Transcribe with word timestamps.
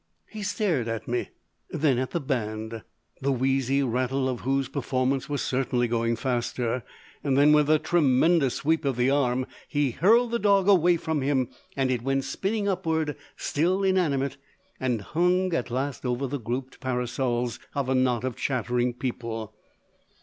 He 0.31 0.41
stared 0.41 0.87
at 0.87 1.07
me. 1.07 1.29
Then 1.69 1.99
at 1.99 2.09
the 2.09 2.19
band, 2.19 2.81
the 3.21 3.31
wheezy 3.31 3.83
rattle 3.83 4.27
of 4.27 4.39
whose 4.39 4.67
performance 4.67 5.29
was 5.29 5.43
certainly 5.43 5.87
going 5.87 6.15
faster. 6.15 6.81
Then 7.21 7.53
with 7.53 7.69
a 7.69 7.77
tremendous 7.77 8.55
sweep 8.55 8.83
of 8.83 8.95
the 8.97 9.11
arm 9.11 9.45
he 9.67 9.91
hurled 9.91 10.31
the 10.31 10.39
dog 10.39 10.67
away 10.67 10.97
from 10.97 11.21
him 11.21 11.49
and 11.77 11.91
it 11.91 12.01
went 12.01 12.23
spinning 12.23 12.67
upward, 12.67 13.15
still 13.37 13.83
inanimate, 13.83 14.37
and 14.79 15.01
hung 15.01 15.53
at 15.53 15.69
last 15.69 16.03
over 16.03 16.25
the 16.25 16.39
grouped 16.39 16.79
parasols 16.79 17.59
of 17.75 17.87
a 17.87 17.93
knot 17.93 18.23
of 18.23 18.35
chattering 18.35 18.95
people. 18.95 19.53